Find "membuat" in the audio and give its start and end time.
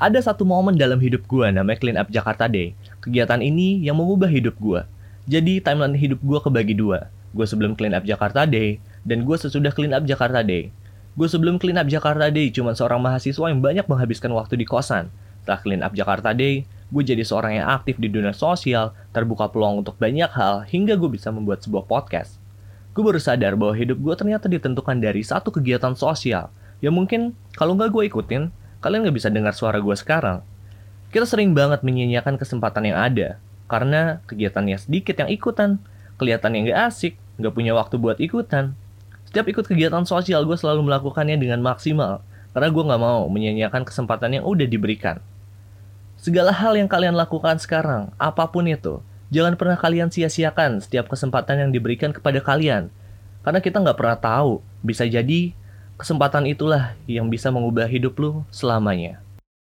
21.28-21.60